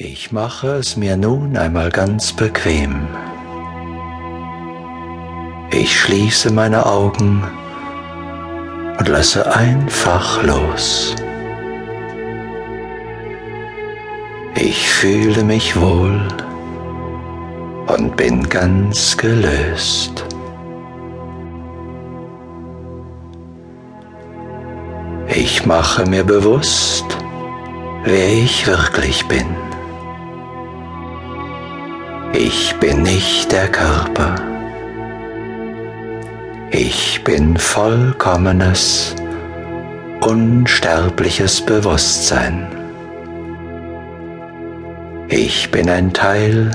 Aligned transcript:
Ich 0.00 0.30
mache 0.30 0.76
es 0.76 0.96
mir 0.96 1.16
nun 1.16 1.56
einmal 1.56 1.90
ganz 1.90 2.32
bequem. 2.32 3.08
Ich 5.72 6.00
schließe 6.00 6.52
meine 6.52 6.86
Augen 6.86 7.42
und 8.96 9.08
lasse 9.08 9.52
einfach 9.52 10.40
los. 10.44 11.16
Ich 14.54 14.88
fühle 14.88 15.42
mich 15.42 15.74
wohl 15.80 16.20
und 17.88 18.16
bin 18.16 18.48
ganz 18.48 19.16
gelöst. 19.16 20.24
Ich 25.26 25.66
mache 25.66 26.08
mir 26.08 26.22
bewusst, 26.22 27.04
wer 28.04 28.28
ich 28.28 28.64
wirklich 28.64 29.26
bin. 29.26 29.67
Ich 32.40 32.72
bin 32.76 33.02
nicht 33.02 33.50
der 33.50 33.66
Körper. 33.66 34.36
Ich 36.70 37.24
bin 37.24 37.56
vollkommenes, 37.56 39.16
unsterbliches 40.20 41.60
Bewusstsein. 41.60 42.68
Ich 45.26 45.68
bin 45.72 45.90
ein 45.90 46.12
Teil 46.12 46.70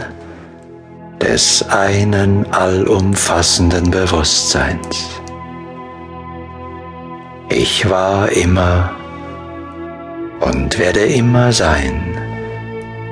des 1.21 1.66
einen 1.70 2.45
allumfassenden 2.52 3.90
Bewusstseins. 3.90 5.21
Ich 7.48 7.90
war 7.90 8.30
immer 8.34 8.91
und 10.41 10.77
werde 10.77 11.05
immer 11.05 11.54
sein, 11.54 12.04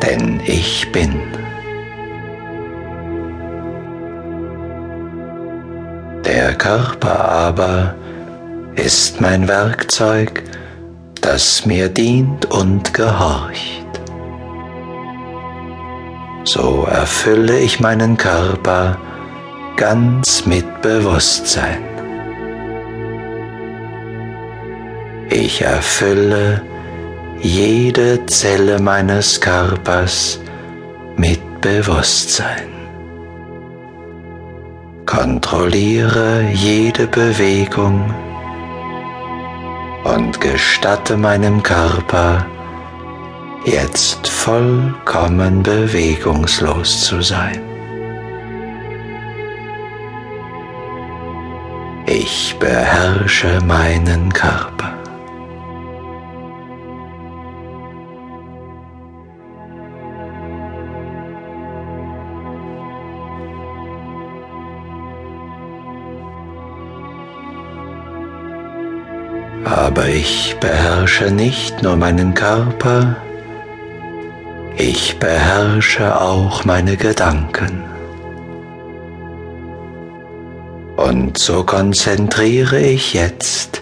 denn 0.03 0.41
ich 0.45 0.91
bin. 0.91 1.40
Körper 6.61 7.27
aber 7.27 7.95
ist 8.75 9.19
mein 9.19 9.47
Werkzeug, 9.47 10.43
das 11.19 11.65
mir 11.65 11.89
dient 11.89 12.45
und 12.51 12.93
gehorcht. 12.93 13.87
So 16.43 16.87
erfülle 16.87 17.57
ich 17.57 17.79
meinen 17.79 18.15
Körper 18.15 18.95
ganz 19.75 20.45
mit 20.45 20.83
Bewusstsein. 20.83 21.79
Ich 25.31 25.63
erfülle 25.63 26.61
jede 27.41 28.23
Zelle 28.27 28.79
meines 28.79 29.41
Körpers 29.41 30.39
mit 31.17 31.41
Bewusstsein. 31.61 32.80
Kontrolliere 35.11 36.49
jede 36.53 37.05
Bewegung 37.05 38.15
und 40.05 40.39
gestatte 40.39 41.17
meinem 41.17 41.61
Körper, 41.61 42.45
jetzt 43.65 44.29
vollkommen 44.29 45.63
bewegungslos 45.63 47.01
zu 47.01 47.21
sein. 47.21 47.61
Ich 52.05 52.55
beherrsche 52.57 53.59
meinen 53.65 54.31
Körper. 54.31 55.00
Aber 69.63 70.07
ich 70.07 70.55
beherrsche 70.59 71.31
nicht 71.31 71.83
nur 71.83 71.95
meinen 71.95 72.33
Körper, 72.33 73.15
ich 74.77 75.19
beherrsche 75.19 76.19
auch 76.19 76.65
meine 76.65 76.97
Gedanken. 76.97 77.83
Und 80.97 81.37
so 81.37 81.63
konzentriere 81.63 82.79
ich 82.79 83.13
jetzt 83.13 83.81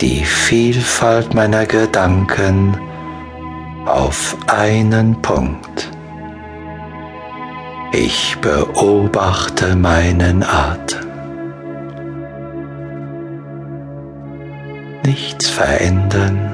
die 0.00 0.24
Vielfalt 0.24 1.34
meiner 1.34 1.66
Gedanken 1.66 2.76
auf 3.86 4.36
einen 4.46 5.20
Punkt. 5.22 5.90
Ich 7.92 8.36
beobachte 8.40 9.76
meinen 9.76 10.42
Atem. 10.42 11.05
Nichts 15.06 15.48
verändern, 15.48 16.52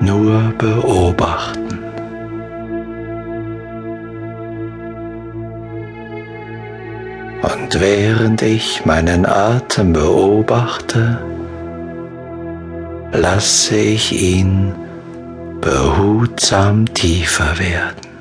nur 0.00 0.52
beobachten. 0.58 1.78
Und 7.42 7.80
während 7.80 8.42
ich 8.42 8.84
meinen 8.84 9.24
Atem 9.26 9.92
beobachte, 9.94 11.18
lasse 13.12 13.76
ich 13.76 14.12
ihn 14.12 14.74
behutsam 15.60 16.86
tiefer 16.92 17.58
werden. 17.58 18.11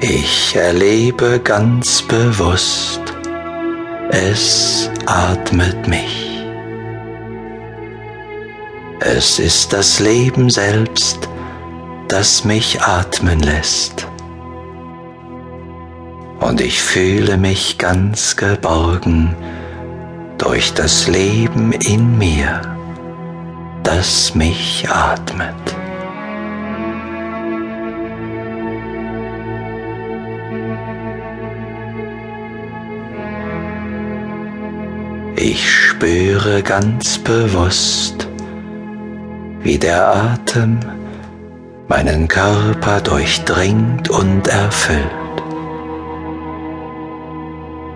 Ich 0.00 0.54
erlebe 0.54 1.40
ganz 1.42 2.02
bewusst, 2.02 3.00
es 4.10 4.90
atmet 5.06 5.88
mich. 5.88 6.44
Es 9.00 9.38
ist 9.38 9.72
das 9.72 9.98
Leben 9.98 10.50
selbst, 10.50 11.30
das 12.08 12.44
mich 12.44 12.82
atmen 12.82 13.40
lässt. 13.40 14.06
Und 16.40 16.60
ich 16.60 16.82
fühle 16.82 17.38
mich 17.38 17.78
ganz 17.78 18.36
geborgen 18.36 19.34
durch 20.36 20.74
das 20.74 21.08
Leben 21.08 21.72
in 21.72 22.18
mir, 22.18 22.60
das 23.82 24.34
mich 24.34 24.86
atmet. 24.90 25.54
Ich 35.38 35.70
spüre 35.70 36.62
ganz 36.62 37.18
bewusst, 37.18 38.26
wie 39.60 39.76
der 39.76 40.08
Atem 40.08 40.80
meinen 41.88 42.26
Körper 42.26 43.02
durchdringt 43.02 44.08
und 44.08 44.48
erfüllt. 44.48 45.02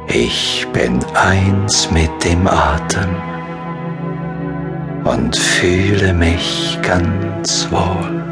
Ich 0.09 0.67
bin 0.75 1.03
eins 1.15 1.91
mit 1.91 2.11
dem 2.23 2.47
Atem 2.47 3.17
und 5.05 5.35
fühle 5.35 6.13
mich 6.13 6.79
ganz 6.83 7.67
wohl. 7.71 8.23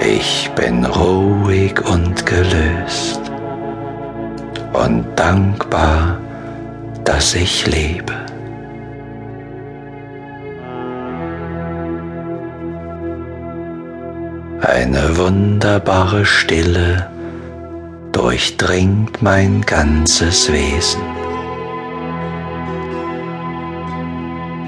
Ich 0.00 0.50
bin 0.56 0.84
ruhig 0.84 1.80
und 1.80 2.26
gelöst 2.26 3.31
und 4.84 5.04
dankbar, 5.16 6.18
dass 7.04 7.34
ich 7.34 7.66
lebe. 7.66 8.14
Eine 14.60 15.16
wunderbare 15.16 16.24
Stille 16.24 17.10
durchdringt 18.12 19.22
mein 19.22 19.60
ganzes 19.62 20.50
Wesen. 20.52 21.02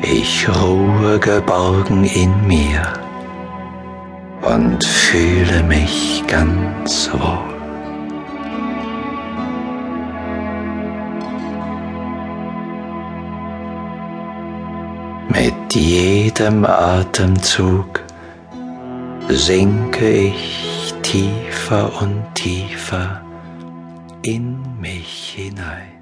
Ich 0.02 0.48
ruhe 0.48 1.18
geborgen 1.18 2.04
in 2.04 2.46
mir 2.46 2.82
und 4.42 4.84
fühle 4.84 5.62
mich 5.62 6.22
ganz 6.26 7.10
wohl. 7.12 7.53
Mit 15.74 15.82
jedem 15.82 16.64
Atemzug 16.64 18.04
sinke 19.28 20.08
ich 20.08 20.94
tiefer 21.02 22.00
und 22.00 22.22
tiefer 22.34 23.20
in 24.22 24.56
mich 24.80 25.34
hinein. 25.36 25.93